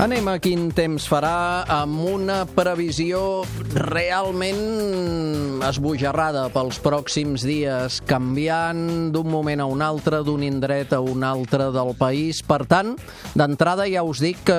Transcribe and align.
Anem 0.00 0.30
a 0.32 0.38
quin 0.40 0.70
temps 0.72 1.04
farà 1.12 1.60
amb 1.68 1.98
una 2.08 2.38
previsió 2.48 3.42
realment 3.74 5.60
esbojarrada 5.68 6.46
pels 6.54 6.78
pròxims 6.80 7.44
dies, 7.44 7.98
canviant 8.08 9.10
d'un 9.12 9.28
moment 9.28 9.60
a 9.60 9.66
un 9.68 9.84
altre, 9.84 10.22
d'un 10.24 10.40
indret 10.46 10.94
a 10.96 11.02
un 11.04 11.20
altre 11.20 11.66
del 11.74 11.92
país. 11.98 12.40
Per 12.40 12.62
tant, 12.70 12.94
d'entrada 13.36 13.84
ja 13.92 14.00
us 14.06 14.22
dic 14.24 14.40
que 14.48 14.56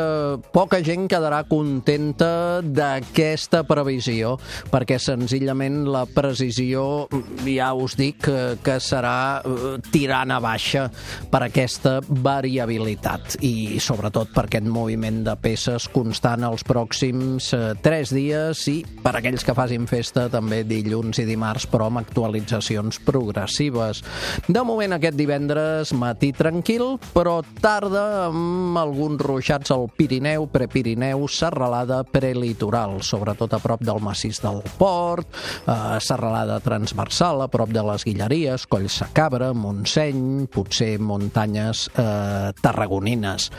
poca 0.54 0.84
gent 0.86 1.07
quedarà 1.10 1.42
contenta 1.50 2.62
d'aquesta 2.62 3.64
previsió, 3.66 4.36
perquè 4.70 5.00
senzillament 5.02 5.88
la 5.89 6.05
precisió, 6.05 7.08
ja 7.48 7.71
us 7.73 7.98
dic, 7.98 8.29
que, 8.62 8.78
serà 8.82 9.42
eh, 9.42 9.73
tirant 9.89 10.32
a 10.36 10.39
baixa 10.43 10.86
per 11.34 11.42
aquesta 11.48 11.98
variabilitat 12.06 13.39
i 13.42 13.82
sobretot 13.82 14.29
per 14.36 14.46
aquest 14.46 14.70
moviment 14.70 15.23
de 15.26 15.31
de 15.32 15.38
peces 15.40 15.88
constant 15.92 16.44
els 16.44 16.66
pròxims 16.68 17.52
eh, 17.56 17.62
tres 17.82 18.12
dies 18.12 18.66
i 18.71 18.82
per 19.04 19.16
aquells 19.18 19.46
que 19.48 19.56
facin 19.56 19.88
festa 19.90 20.28
també 20.32 20.62
dilluns 20.68 21.21
i 21.21 21.26
dimarts 21.28 21.68
però 21.71 21.88
amb 21.88 22.02
actualitzacions 22.02 23.00
progressives. 23.06 24.04
De 24.48 24.64
moment 24.68 24.98
aquest 24.98 25.16
divendres 25.20 25.94
matí 25.96 26.32
tranquil 26.36 26.98
però 27.16 27.40
tarda 27.64 28.28
amb 28.28 28.78
alguns 28.82 29.21
ruixats 29.24 29.71
al 29.74 29.88
Pirineu, 29.96 30.48
Prepirineu, 30.52 31.28
Serralada, 31.32 32.02
Prelitoral, 32.04 33.00
sobretot 33.06 33.56
a 33.56 33.62
prop 33.64 33.84
del 33.86 34.02
massís 34.04 34.42
del 34.44 34.62
Port, 34.78 35.28
eh, 35.66 36.00
Serralada 36.04 36.59
transversal 36.64 37.45
a 37.45 37.50
prop 37.52 37.72
de 37.72 37.86
les 37.92 38.06
Guilleries, 38.08 38.68
Collsacabra, 38.68 39.52
Montseny, 39.54 40.48
potser 40.52 40.98
muntanyes 41.00 41.88
eh, 41.95 42.52
tarragonines. 42.62 43.52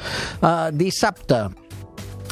Eh, 0.43 0.71
dissabte, 0.77 1.47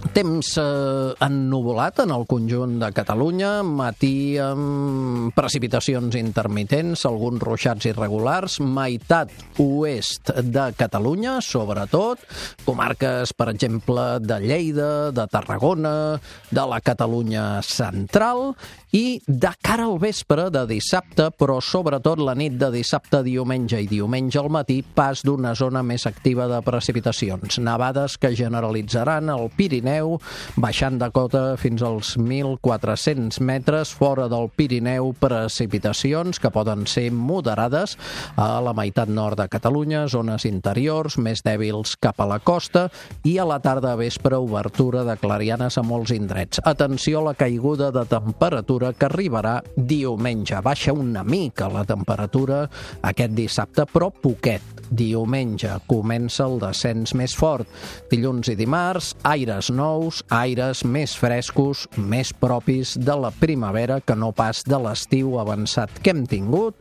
Temps 0.00 0.48
eh, 0.56 1.12
ennuvolat 1.20 2.00
en 2.02 2.14
el 2.14 2.24
conjunt 2.26 2.78
de 2.80 2.88
Catalunya, 2.96 3.50
matí 3.62 4.38
amb 4.40 5.28
precipitacions 5.36 6.16
intermitents, 6.16 7.04
alguns 7.04 7.42
ruixats 7.44 7.84
irregulars, 7.90 8.58
meitat 8.64 9.30
oest 9.60 10.32
de 10.40 10.70
Catalunya, 10.78 11.36
sobretot, 11.44 12.24
comarques, 12.64 13.34
per 13.36 13.50
exemple, 13.52 14.06
de 14.24 14.40
Lleida, 14.40 14.90
de 15.12 15.28
Tarragona, 15.28 15.94
de 16.48 16.64
la 16.72 16.80
Catalunya 16.80 17.60
central, 17.66 18.54
i 18.96 19.20
de 19.26 19.52
cara 19.62 19.84
al 19.86 20.00
vespre 20.02 20.48
de 20.50 20.64
dissabte, 20.66 21.28
però 21.38 21.60
sobretot 21.62 22.18
la 22.24 22.34
nit 22.34 22.56
de 22.58 22.72
dissabte, 22.74 23.20
diumenge 23.26 23.78
i 23.78 23.86
diumenge 23.90 24.40
al 24.40 24.50
matí, 24.50 24.80
pas 24.82 25.22
d'una 25.26 25.54
zona 25.54 25.84
més 25.86 26.08
activa 26.10 26.48
de 26.50 26.58
precipitacions. 26.66 27.60
Nevades 27.62 28.16
que 28.18 28.32
generalitzaran 28.34 29.30
el 29.30 29.46
Pirineu, 29.54 29.89
baixant 30.60 30.98
de 31.00 31.08
cota 31.14 31.42
fins 31.60 31.83
als 31.83 32.14
1.400 32.19 33.41
metres 33.44 33.92
fora 33.97 34.28
del 34.30 34.48
Pirineu, 34.55 35.12
precipitacions 35.19 36.41
que 36.41 36.52
poden 36.55 36.86
ser 36.91 37.08
moderades 37.12 37.97
a 38.36 38.60
la 38.64 38.74
meitat 38.77 39.10
nord 39.10 39.41
de 39.41 39.48
Catalunya, 39.50 40.06
zones 40.08 40.47
interiors, 40.48 41.19
més 41.19 41.44
dèbils 41.47 41.97
cap 42.00 42.20
a 42.20 42.28
la 42.30 42.41
costa 42.41 42.88
i 43.24 43.36
a 43.38 43.47
la 43.48 43.60
tarda 43.60 43.97
vespre 43.98 44.38
obertura 44.41 45.05
de 45.08 45.16
clarianes 45.20 45.78
a 45.78 45.84
molts 45.86 46.14
indrets. 46.14 46.62
Atenció 46.64 47.20
a 47.20 47.30
la 47.30 47.36
caiguda 47.38 47.91
de 47.94 48.04
temperatura 48.08 48.92
que 48.92 49.08
arribarà 49.10 49.58
diumenge. 49.77 50.60
Baixa 50.64 50.94
una 50.97 51.25
mica 51.25 51.70
la 51.70 51.84
temperatura 51.88 52.66
aquest 53.02 53.36
dissabte, 53.36 53.86
però 53.91 54.10
poquet. 54.10 54.79
Diumenge 54.91 55.70
comença 55.86 56.44
el 56.48 56.58
descens 56.58 57.14
més 57.14 57.34
fort. 57.38 57.69
Dilluns 58.10 58.50
i 58.50 58.56
dimarts, 58.59 59.12
aires 59.26 59.70
nous, 59.70 60.20
aires 60.34 60.82
més 60.82 61.14
frescos, 61.14 61.84
més 61.94 62.32
propis 62.34 62.97
de 62.98 63.14
la 63.14 63.31
primavera 63.31 64.00
que 64.03 64.16
no 64.19 64.32
pas 64.34 64.64
de 64.66 64.81
l'estiu 64.82 65.37
avançat 65.38 66.00
que 66.03 66.10
hem 66.10 66.25
tingut. 66.26 66.75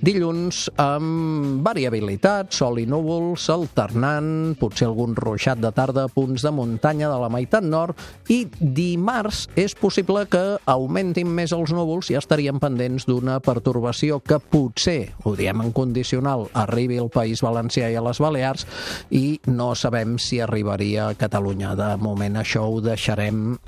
Dilluns 0.00 0.68
amb 0.80 1.60
variabilitat, 1.66 2.54
sol 2.56 2.80
i 2.80 2.86
núvols, 2.88 3.44
alternant, 3.52 4.56
potser 4.60 4.88
algun 4.88 5.12
ruixat 5.18 5.60
de 5.60 5.72
tarda 5.76 6.06
a 6.08 6.12
punts 6.12 6.46
de 6.46 6.54
muntanya 6.54 7.12
de 7.12 7.20
la 7.20 7.28
meitat 7.32 7.66
nord 7.66 7.98
i 8.32 8.46
dimarts 8.60 9.46
és 9.60 9.76
possible 9.76 10.24
que 10.32 10.42
augmentin 10.64 11.28
més 11.28 11.52
els 11.52 11.74
núvols 11.76 12.08
i 12.08 12.16
estaríem 12.16 12.60
pendents 12.62 13.04
d'una 13.08 13.36
pertorbació 13.44 14.22
que 14.24 14.40
potser, 14.40 15.12
ho 15.28 15.36
diem 15.36 15.60
en 15.60 15.74
condicional, 15.76 16.48
arribi 16.56 16.96
al 16.96 17.12
País 17.12 17.42
Valencià 17.44 17.49
i 17.92 17.98
a 17.98 18.04
les 18.04 18.20
Balears 18.22 18.66
i 19.10 19.40
no 19.50 19.74
sabem 19.74 20.18
si 20.18 20.40
arribaria 20.40 21.08
a 21.08 21.18
Catalunya. 21.18 21.74
De 21.78 21.96
moment 22.00 22.40
això 22.40 22.66
ho 22.68 22.80
deixarem 22.84 23.58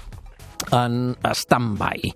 en 0.71 0.99
stand-by. 1.35 2.13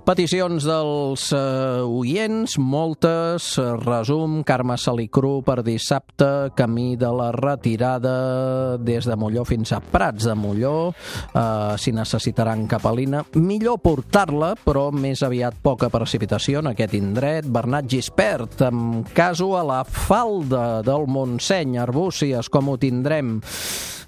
Peticions 0.00 0.64
dels 0.64 1.26
uh, 1.36 1.84
oients, 1.84 2.54
moltes. 2.58 3.52
Resum, 3.82 4.40
Carme 4.48 4.78
Salicru 4.80 5.42
per 5.44 5.58
dissabte, 5.66 6.50
camí 6.56 6.94
de 7.00 7.10
la 7.12 7.28
retirada 7.36 8.78
des 8.80 9.04
de 9.06 9.16
Molló 9.20 9.44
fins 9.48 9.74
a 9.76 9.82
Prats 9.84 10.24
de 10.30 10.34
Molló, 10.34 10.90
uh, 10.90 11.76
si 11.76 11.92
necessitaran 11.92 12.64
capelina. 12.70 13.22
Millor 13.36 13.82
portar-la, 13.84 14.54
però 14.64 14.88
més 14.90 15.22
aviat 15.26 15.60
poca 15.62 15.92
precipitació 15.92 16.64
en 16.64 16.72
aquest 16.72 16.96
indret. 16.96 17.46
Bernat 17.52 17.90
Gispert, 17.90 18.60
amb 18.70 19.12
caso 19.14 19.52
a 19.60 19.64
la 19.68 19.82
falda 19.84 20.80
del 20.86 21.08
Montseny, 21.12 21.76
Arbúcies, 21.78 22.48
com 22.48 22.72
ho 22.72 22.80
tindrem? 22.80 23.36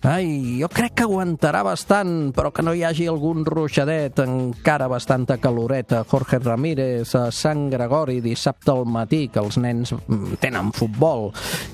Ai, 0.02 0.58
jo 0.58 0.66
crec 0.66 0.96
que 0.98 1.04
aguantarà 1.06 1.60
bastant, 1.62 2.32
però 2.34 2.50
que 2.50 2.64
no 2.66 2.72
hi 2.74 2.80
hagi 2.82 3.04
algun 3.06 3.44
ruixadet, 3.46 4.18
encara 4.24 4.88
bastanta 4.90 5.36
caloreta. 5.38 6.00
Jorge 6.10 6.40
Ramírez 6.42 7.12
a 7.14 7.28
Sant 7.30 7.68
Gregori 7.70 8.16
dissabte 8.20 8.72
al 8.72 8.82
matí, 8.82 9.28
que 9.30 9.38
els 9.38 9.60
nens 9.62 9.92
mm, 9.94 10.41
tenen 10.42 10.72
futbol. 10.74 11.28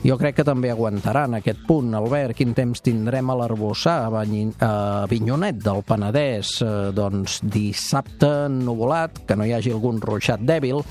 Jo 0.04 0.18
crec 0.20 0.36
que 0.36 0.44
també 0.44 0.68
aguantaran 0.68 1.38
aquest 1.38 1.62
punt. 1.64 1.94
Albert, 1.96 2.36
quin 2.36 2.52
temps 2.52 2.84
tindrem 2.84 3.32
a 3.32 3.38
l'Arbossà, 3.40 3.96
a 4.12 4.82
Vinyonet 5.08 5.64
del 5.64 5.80
Penedès? 5.88 6.52
Eh, 6.60 6.74
doncs 6.92 7.38
dissabte 7.48 8.28
ennuvolat, 8.50 9.22
que 9.24 9.38
no 9.40 9.48
hi 9.48 9.56
hagi 9.56 9.72
algun 9.72 10.02
ruixat 10.04 10.44
dèbil. 10.44 10.84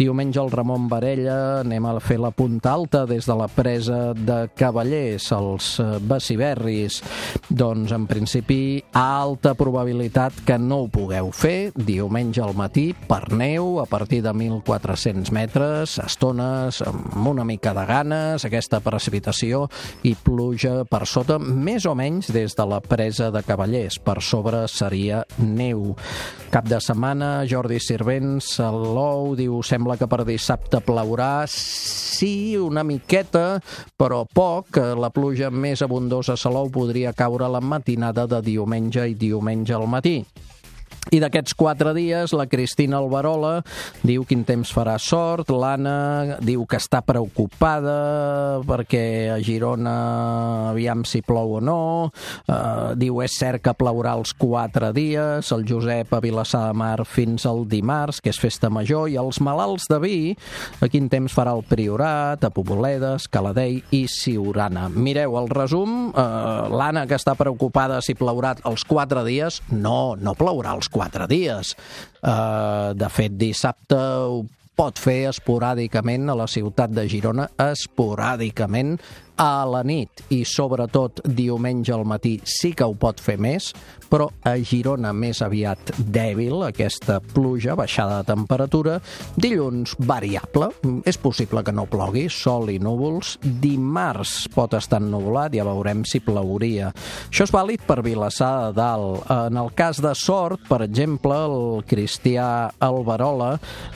Diumenge 0.00 0.40
el 0.40 0.48
Ramon 0.56 0.88
Varella, 0.88 1.60
anem 1.60 1.84
a 1.92 1.94
fer 2.00 2.16
la 2.16 2.32
punta 2.32 2.72
alta 2.72 3.04
des 3.04 3.28
de 3.28 3.36
la 3.36 3.52
presa 3.52 4.00
de 4.16 4.40
Cavallers, 4.56 5.28
els 5.36 5.74
eh, 5.84 5.92
Baciberri 6.00 6.77
Paris. 6.78 7.02
Doncs, 7.48 7.92
en 7.92 8.06
principi, 8.06 8.82
alta 8.92 9.54
probabilitat 9.56 10.44
que 10.46 10.58
no 10.60 10.82
ho 10.84 10.88
pugueu 10.92 11.30
fer 11.32 11.72
diumenge 11.74 12.42
al 12.44 12.54
matí 12.56 12.92
per 13.08 13.32
neu 13.32 13.78
a 13.80 13.86
partir 13.88 14.20
de 14.22 14.34
1.400 14.36 15.32
metres, 15.32 15.96
estones 16.02 16.82
amb 16.84 17.26
una 17.26 17.46
mica 17.48 17.72
de 17.74 17.86
ganes, 17.88 18.44
aquesta 18.44 18.82
precipitació 18.84 19.66
i 20.04 20.14
pluja 20.14 20.84
per 20.88 21.06
sota, 21.08 21.38
més 21.38 21.86
o 21.88 21.94
menys 21.98 22.30
des 22.34 22.54
de 22.54 22.68
la 22.68 22.82
presa 22.84 23.30
de 23.32 23.42
Cavallers. 23.42 23.98
Per 23.98 24.20
sobre 24.22 24.66
seria 24.68 25.24
neu. 25.38 25.96
Cap 26.52 26.68
de 26.68 26.78
setmana, 26.80 27.46
Jordi 27.48 27.80
Sirvent, 27.80 28.38
Salou, 28.44 29.34
diu, 29.36 29.58
sembla 29.64 29.98
que 29.98 30.08
per 30.08 30.22
dissabte 30.28 30.82
plourà. 30.84 31.48
Sí, 31.48 32.56
una 32.60 32.84
miqueta, 32.84 33.58
però 33.98 34.22
poc. 34.28 34.78
La 34.98 35.10
pluja 35.14 35.50
més 35.50 35.82
abundosa 35.84 36.36
a 36.36 36.40
Salou 36.40 36.67
podria 36.70 37.12
caure 37.12 37.48
la 37.48 37.60
matinada 37.60 38.26
de 38.26 38.40
diumenge 38.44 39.06
i 39.08 39.16
diumenge 39.18 39.74
al 39.74 39.88
matí. 39.88 40.22
I 41.08 41.22
d'aquests 41.22 41.54
quatre 41.56 41.94
dies, 41.96 42.34
la 42.36 42.44
Cristina 42.50 42.98
Alvarola 42.98 43.62
diu 44.04 44.26
quin 44.28 44.42
temps 44.44 44.68
farà 44.76 44.98
sort, 45.00 45.48
l'Anna 45.48 46.36
diu 46.44 46.66
que 46.68 46.76
està 46.76 47.00
preocupada 47.00 47.94
perquè 48.68 49.04
a 49.32 49.38
Girona 49.40 49.94
aviam 50.74 51.06
si 51.08 51.22
plou 51.24 51.54
o 51.56 51.62
no, 51.64 51.78
uh, 52.12 52.92
diu 52.98 53.22
és 53.24 53.38
cert 53.40 53.64
que 53.64 53.72
plourà 53.78 54.12
els 54.18 54.34
quatre 54.36 54.90
dies, 54.92 55.48
el 55.54 55.64
Josep 55.68 56.12
a 56.12 56.20
Vilassar 56.20 56.66
de 56.66 56.76
Mar 56.76 57.06
fins 57.08 57.46
al 57.48 57.64
dimarts, 57.70 58.20
que 58.20 58.28
és 58.34 58.40
festa 58.40 58.68
major, 58.68 59.08
i 59.08 59.16
els 59.16 59.40
malalts 59.40 59.88
de 59.88 60.00
vi, 60.04 60.18
a 60.84 60.90
quin 60.92 61.08
temps 61.08 61.32
farà 61.32 61.56
el 61.56 61.64
Priorat, 61.68 62.44
a 62.44 62.52
Poboledes, 62.52 63.30
Caladei 63.32 63.80
i 63.96 64.02
Siurana. 64.12 64.90
Mireu 64.92 65.38
el 65.40 65.48
resum, 65.56 66.12
uh, 66.12 66.68
l'Anna 66.68 67.06
que 67.08 67.16
està 67.16 67.32
preocupada 67.38 68.02
si 68.04 68.12
plourà 68.18 68.58
els 68.68 68.84
quatre 68.84 69.24
dies, 69.24 69.62
no, 69.72 70.18
no 70.20 70.36
plourà 70.36 70.76
els 70.76 70.92
quatre 70.98 71.30
dies. 71.30 71.74
Uh, 72.18 72.94
de 72.98 73.10
fet, 73.14 73.38
dissabte 73.38 73.98
pot 74.78 74.98
fer 75.02 75.24
esporàdicament 75.32 76.30
a 76.30 76.36
la 76.38 76.46
ciutat 76.50 76.92
de 76.94 77.06
Girona, 77.10 77.48
esporàdicament, 77.58 78.96
a 79.38 79.64
la 79.68 79.84
nit 79.86 80.24
i 80.34 80.42
sobretot 80.46 81.22
diumenge 81.24 81.94
al 81.94 82.04
matí 82.08 82.36
sí 82.44 82.72
que 82.76 82.86
ho 82.86 82.94
pot 82.98 83.20
fer 83.22 83.36
més, 83.38 83.70
però 84.10 84.26
a 84.46 84.56
Girona 84.64 85.12
més 85.14 85.40
aviat 85.44 85.92
dèbil 85.98 86.64
aquesta 86.66 87.18
pluja, 87.20 87.76
baixada 87.78 88.20
de 88.20 88.32
temperatura, 88.32 88.96
dilluns 89.36 89.94
variable, 90.08 90.70
és 91.06 91.18
possible 91.20 91.62
que 91.64 91.74
no 91.74 91.86
plogui, 91.90 92.26
sol 92.32 92.72
i 92.72 92.78
núvols, 92.82 93.36
dimarts 93.62 94.48
pot 94.54 94.74
estar 94.78 95.00
ennuvolat, 95.02 95.54
ja 95.54 95.66
veurem 95.68 96.04
si 96.08 96.22
plauria. 96.24 96.90
Això 97.28 97.46
és 97.46 97.54
vàlid 97.54 97.84
per 97.86 98.00
Vilassar 98.06 98.52
de 98.68 98.76
Dalt. 98.80 99.28
En 99.48 99.60
el 99.60 99.70
cas 99.76 100.00
de 100.02 100.14
Sort, 100.18 100.64
per 100.68 100.80
exemple, 100.86 101.36
el 101.48 101.84
Cristià 101.88 102.48
Alberola, 102.82 103.54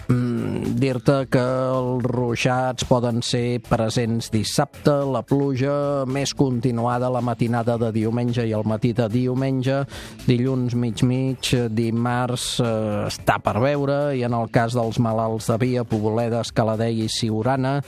mmm, 0.08 0.76
dir-te 0.78 1.18
que 1.32 1.42
els 1.42 2.06
ruixats 2.12 2.86
poden 2.88 3.22
ser 3.26 3.62
presents 3.66 4.30
dissabte, 4.32 4.94
la 5.08 5.24
pluja 5.32 6.04
més 6.04 6.34
continuada 6.36 7.08
la 7.08 7.22
matinada 7.24 7.78
de 7.80 7.88
diumenge 7.94 8.44
i 8.44 8.50
el 8.52 8.66
matí 8.68 8.90
de 8.92 9.06
diumenge, 9.08 9.78
dilluns 10.26 10.74
mig-mig, 10.76 11.48
dimarts 11.72 12.58
eh, 12.60 13.06
està 13.08 13.38
per 13.40 13.54
veure, 13.62 13.96
i 14.12 14.26
en 14.26 14.36
el 14.36 14.50
cas 14.52 14.76
dels 14.76 14.98
malalts 15.00 15.48
de 15.48 15.56
Via, 15.62 15.84
Poboleda, 15.88 16.42
Escaladell 16.44 17.00
i 17.06 17.08
Siurana, 17.08 17.78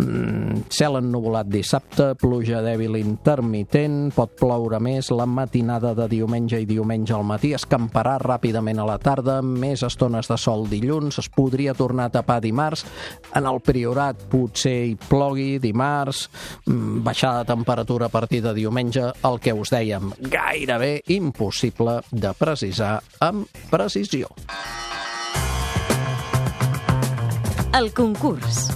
mm, 0.00 0.62
cel 0.72 0.96
ennuvolat 1.02 1.50
dissabte, 1.52 2.14
pluja 2.16 2.62
dèbil 2.64 2.96
intermitent, 3.02 4.14
pot 4.16 4.32
ploure 4.40 4.80
més 4.80 5.12
la 5.12 5.28
matinada 5.28 5.92
de 5.98 6.08
diumenge 6.14 6.62
i 6.62 6.68
diumenge 6.70 7.12
al 7.12 7.28
matí, 7.28 7.52
escamparà 7.58 8.16
ràpidament 8.24 8.80
a 8.80 8.88
la 8.88 8.96
tarda, 9.02 9.42
més 9.44 9.84
estones 9.84 10.32
de 10.32 10.40
sol 10.40 10.64
dilluns, 10.72 11.20
es 11.20 11.28
podria 11.28 11.76
tornar 11.76 12.08
a 12.08 12.16
tapar 12.16 12.40
dimarts, 12.40 12.86
en 13.36 13.52
el 13.52 13.60
Priorat 13.66 14.26
potser 14.32 14.78
hi 14.86 14.96
plogui 15.10 15.58
dimarts, 15.60 16.24
mm, 16.64 16.85
baixada 17.04 17.42
de 17.42 17.50
temperatura 17.52 18.06
a 18.06 18.12
partir 18.12 18.42
de 18.44 18.54
diumenge, 18.56 19.10
el 19.26 19.40
que 19.42 19.54
us 19.56 19.72
dèiem, 19.74 20.12
gairebé 20.32 21.00
impossible 21.14 22.00
de 22.10 22.32
precisar 22.38 22.98
amb 23.20 23.46
precisió. 23.70 24.30
El 27.76 27.92
concurs. 27.92 28.70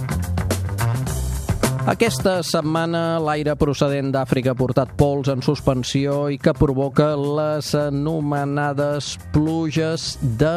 Aquesta 1.89 2.43
setmana 2.45 3.17
l'aire 3.17 3.55
procedent 3.57 4.11
d'Àfrica 4.13 4.51
ha 4.53 4.57
portat 4.57 4.91
pols 4.99 5.31
en 5.33 5.41
suspensió 5.41 6.27
i 6.29 6.37
que 6.37 6.53
provoca 6.53 7.15
les 7.17 7.71
anomenades 7.73 9.15
pluges 9.33 10.13
de 10.21 10.51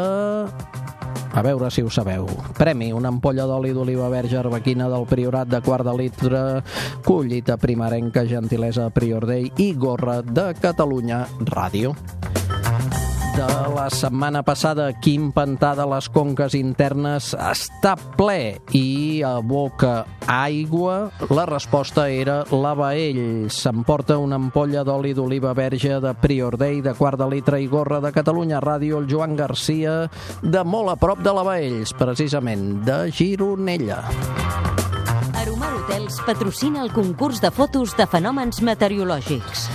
a 1.34 1.42
veure 1.42 1.70
si 1.72 1.82
ho 1.82 1.88
sabeu. 1.90 2.28
Premi, 2.54 2.92
una 2.94 3.08
ampolla 3.10 3.48
d'oli 3.48 3.72
d'oliva 3.74 4.10
verge 4.12 4.36
arbequina 4.38 4.86
del 4.92 5.08
Priorat 5.10 5.48
de 5.50 5.62
quart 5.64 5.88
de 5.88 5.96
litre, 5.98 6.44
collita 7.02 7.56
primerenca, 7.56 8.22
gentilesa 8.28 8.90
Prior 8.94 9.26
Day 9.26 9.50
i 9.64 9.72
gorra 9.74 10.20
de 10.22 10.52
Catalunya 10.60 11.24
Ràdio 11.40 11.96
de 13.34 13.46
la 13.74 13.88
setmana 13.90 14.42
passada, 14.46 14.86
quin 15.02 15.30
pantà 15.34 15.72
de 15.74 15.84
les 15.90 16.06
conques 16.14 16.54
internes 16.54 17.32
està 17.34 17.94
ple 18.18 18.60
i 18.76 19.22
aboca 19.26 20.04
aigua? 20.30 21.10
La 21.34 21.44
resposta 21.48 22.06
era 22.10 22.42
la 22.54 22.74
Baell. 22.78 23.50
S'emporta 23.50 24.18
una 24.22 24.38
ampolla 24.38 24.84
d'oli 24.86 25.14
d'oliva 25.14 25.54
verge 25.54 25.98
de 26.00 26.14
Prior 26.22 26.56
Day 26.60 26.80
de 26.84 26.94
quart 26.94 27.18
de 27.18 27.28
litre 27.30 27.60
i 27.62 27.66
gorra 27.70 28.00
de 28.04 28.12
Catalunya 28.14 28.62
Ràdio, 28.62 29.00
el 29.02 29.08
Joan 29.10 29.34
Garcia, 29.36 30.04
de 30.42 30.62
molt 30.64 30.94
a 30.94 30.96
prop 30.96 31.22
de 31.24 31.34
la 31.34 31.46
precisament, 31.98 32.84
de 32.86 33.10
Gironella. 33.10 34.02
Aromar 35.34 35.74
Hotels 35.74 36.20
patrocina 36.26 36.82
el 36.82 36.92
concurs 36.92 37.42
de 37.42 37.50
fotos 37.50 37.96
de 37.98 38.06
fenòmens 38.06 38.62
meteorològics. 38.62 39.68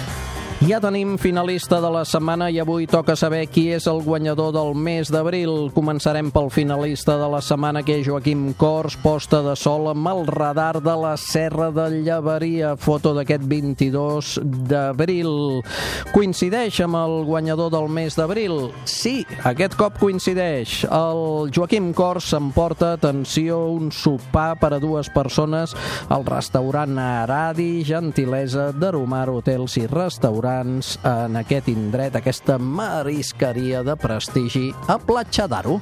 Ja 0.59 0.81
tenim 0.83 1.13
finalista 1.15 1.77
de 1.79 1.87
la 1.87 2.01
setmana 2.03 2.49
i 2.51 2.57
avui 2.59 2.83
toca 2.83 3.13
saber 3.15 3.45
qui 3.47 3.69
és 3.71 3.85
el 3.87 4.01
guanyador 4.03 4.51
del 4.51 4.73
mes 4.75 5.07
d'abril. 5.07 5.69
Començarem 5.71 6.33
pel 6.35 6.49
finalista 6.51 7.15
de 7.15 7.29
la 7.31 7.39
setmana, 7.39 7.79
que 7.87 7.95
és 8.01 8.03
Joaquim 8.03 8.49
Cors, 8.59 8.97
posta 8.99 9.39
de 9.45 9.53
sol 9.55 9.87
amb 9.93 10.09
el 10.11 10.25
radar 10.27 10.81
de 10.83 10.95
la 10.99 11.13
Serra 11.15 11.69
de 11.71 11.85
Llevaria, 12.03 12.73
foto 12.75 13.13
d'aquest 13.15 13.45
22 13.47 14.33
d'abril. 14.67 15.61
Coincideix 16.11 16.81
amb 16.83 16.99
el 16.99 17.15
guanyador 17.29 17.71
del 17.71 17.87
mes 17.87 18.19
d'abril? 18.19 18.73
Sí, 18.83 19.23
aquest 19.47 19.79
cop 19.79 19.95
coincideix. 20.03 20.83
El 20.91 21.53
Joaquim 21.55 21.93
Cors 21.95 22.33
s'emporta, 22.33 22.97
atenció, 22.99 23.61
un 23.79 23.93
sopar 23.95 24.59
per 24.59 24.73
a 24.75 24.83
dues 24.83 25.07
persones 25.15 25.71
al 26.11 26.27
restaurant 26.27 26.99
Aradi, 26.99 27.85
gentilesa 27.87 28.73
d'Aromar 28.75 29.29
Hotels 29.31 29.79
i 29.79 29.87
Restaurants 29.87 30.48
restaurants 30.49 30.97
en 31.03 31.37
aquest 31.37 31.67
indret, 31.69 32.15
aquesta 32.15 32.57
marisqueria 32.57 33.83
de 33.83 33.95
prestigi 33.95 34.69
a 34.87 34.97
Platja 34.97 35.47
d'Aro. 35.47 35.79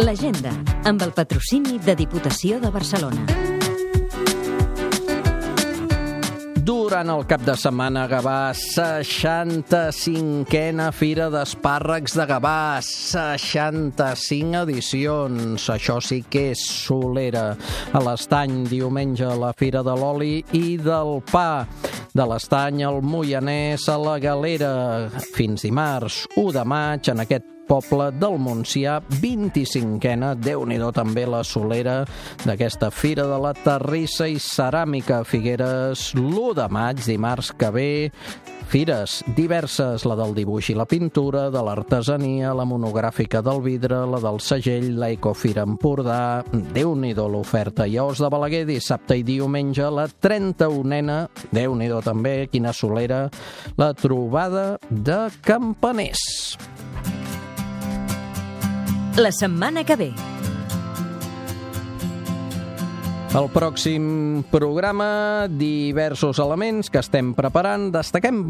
L'agenda, 0.00 0.52
amb 0.84 1.02
el 1.02 1.12
patrocini 1.12 1.78
de 1.78 1.96
Diputació 1.96 2.60
de 2.60 2.70
Barcelona. 2.70 3.49
Durant 7.00 7.16
el 7.16 7.22
cap 7.24 7.40
de 7.46 7.54
setmana 7.56 8.02
a 8.04 8.08
Gavà, 8.10 8.50
65a 8.52 10.90
Fira 10.92 11.30
d'Espàrrecs 11.32 12.12
de 12.18 12.26
Gavà, 12.28 12.76
65 12.84 14.60
edicions. 14.66 15.64
Això 15.72 15.96
sí 16.04 16.20
que 16.28 16.50
és 16.50 16.60
solera. 16.60 17.56
A 17.96 18.02
l'estany, 18.04 18.68
diumenge, 18.68 19.24
la 19.32 19.56
Fira 19.56 19.80
de 19.80 19.96
l'Oli 19.96 20.44
i 20.52 20.76
del 20.76 21.24
Pa. 21.30 21.64
De 22.12 22.26
l'estany 22.28 22.84
al 22.84 23.00
Moianès 23.00 23.88
a 23.88 23.96
la 23.96 24.18
Galera. 24.20 25.08
Fins 25.32 25.64
dimarts, 25.64 26.28
1 26.36 26.52
de 26.58 26.64
maig, 26.68 27.08
en 27.14 27.24
aquest 27.24 27.59
poble 27.70 28.08
del 28.18 28.34
Montsià, 28.42 28.96
25a, 29.22 30.34
déu 30.42 30.64
nhi 30.66 30.78
també 30.90 31.22
la 31.30 31.44
solera 31.46 32.00
d'aquesta 32.42 32.90
Fira 32.90 33.28
de 33.30 33.38
la 33.38 33.52
Terrissa 33.54 34.26
i 34.26 34.40
Ceràmica 34.42 35.22
Figueres, 35.22 36.10
l'1 36.18 36.54
de 36.58 36.66
maig, 36.66 37.04
dimarts 37.06 37.52
que 37.54 37.70
ve, 37.70 37.90
Fires 38.70 39.20
diverses, 39.34 40.04
la 40.06 40.14
del 40.18 40.34
dibuix 40.34 40.68
i 40.70 40.76
la 40.78 40.86
pintura, 40.86 41.48
de 41.50 41.62
l'artesania, 41.66 42.52
la 42.54 42.66
monogràfica 42.66 43.42
del 43.42 43.62
vidre, 43.64 44.02
la 44.06 44.20
del 44.22 44.38
segell, 44.42 44.92
l'Ecofira 44.98 45.64
Empordà... 45.66 46.42
déu 46.74 46.94
nhi 46.94 47.10
l'oferta. 47.14 47.86
Os 48.02 48.22
de 48.22 48.30
Balaguer, 48.30 48.64
dissabte 48.66 49.18
i 49.18 49.26
diumenge, 49.26 49.86
la 49.90 50.06
31ena, 50.06 51.24
déu 51.50 51.74
nhi 51.74 51.90
també, 52.02 52.46
quina 52.50 52.72
solera, 52.72 53.28
la 53.76 53.90
trobada 53.94 54.78
de 54.90 55.26
campaners. 55.42 57.19
La 59.20 59.30
setmana 59.32 59.84
que 59.84 59.96
ve. 59.96 60.29
El 63.30 63.46
pròxim 63.54 64.42
programa, 64.50 65.46
diversos 65.46 66.40
elements 66.42 66.88
que 66.90 66.98
estem 66.98 67.28
preparant. 67.38 67.84
Destaquem 67.94 68.40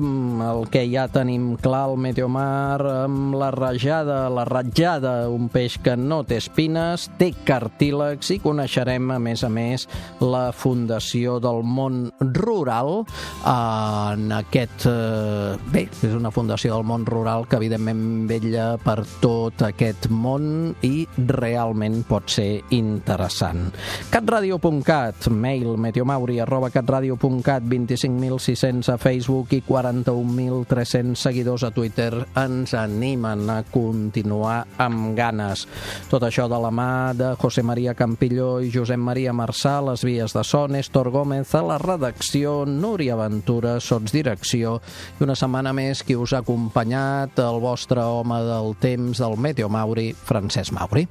el 0.41 0.63
que 0.73 0.87
ja 0.89 1.03
tenim 1.13 1.51
clar 1.61 1.83
al 1.91 1.99
Meteomar 2.01 2.81
amb 3.03 3.37
la 3.37 3.51
rajada, 3.53 4.23
la 4.33 4.47
ratjada, 4.49 5.29
un 5.29 5.51
peix 5.53 5.77
que 5.85 5.99
no 6.01 6.23
té 6.25 6.39
espines, 6.41 7.11
té 7.21 7.29
cartílegs 7.45 8.33
i 8.33 8.39
coneixerem, 8.41 9.11
a 9.13 9.19
més 9.21 9.45
a 9.45 9.51
més, 9.53 9.85
la 10.25 10.47
Fundació 10.57 11.37
del 11.45 11.61
Món 11.61 12.07
Rural 12.41 13.03
en 13.45 14.33
aquest... 14.33 14.89
Eh, 14.89 15.61
bé, 15.77 15.85
és 15.93 16.17
una 16.17 16.33
fundació 16.33 16.79
del 16.79 16.89
món 16.89 17.05
rural 17.05 17.45
que 17.51 17.59
evidentment 17.61 18.25
vella 18.31 18.71
per 18.81 19.03
tot 19.21 19.61
aquest 19.67 20.09
món 20.09 20.73
i 20.87 21.05
realment 21.29 22.01
pot 22.09 22.33
ser 22.33 22.63
interessant. 22.73 23.69
catradio.com 24.09 24.70
catradio.cat, 24.71 25.27
mail 25.31 25.77
meteomauri 25.77 26.39
arroba 26.39 26.71
catradio.cat, 26.71 27.63
25.600 27.63 28.95
a 28.95 28.99
Facebook 28.99 29.53
i 29.53 29.63
41.300 29.67 31.19
seguidors 31.19 31.65
a 31.67 31.71
Twitter 31.75 32.27
ens 32.39 32.75
animen 32.79 33.51
a 33.51 33.63
continuar 33.67 34.67
amb 34.79 35.17
ganes. 35.19 35.67
Tot 36.11 36.23
això 36.23 36.47
de 36.49 36.61
la 36.63 36.71
mà 36.71 37.11
de 37.19 37.33
José 37.41 37.65
María 37.67 37.97
Campilló 37.99 38.61
i 38.63 38.71
Josep 38.71 39.01
Maria 39.01 39.35
Marçà, 39.35 39.81
les 39.83 40.05
vies 40.07 40.37
de 40.37 40.45
so, 40.47 40.67
Néstor 40.69 41.11
Gómez 41.11 41.55
a 41.55 41.65
la 41.67 41.81
redacció, 41.83 42.65
Núria 42.67 43.19
Ventura, 43.19 43.79
sots 43.81 44.15
direcció 44.15 44.79
i 45.19 45.27
una 45.27 45.35
setmana 45.35 45.75
més 45.75 46.05
qui 46.07 46.15
us 46.15 46.37
ha 46.37 46.45
acompanyat 46.45 47.43
el 47.43 47.61
vostre 47.61 48.07
home 48.07 48.39
del 48.47 48.77
temps 48.79 49.19
del 49.19 49.37
Meteomauri, 49.37 50.13
Francesc 50.15 50.77
Mauri. 50.77 51.09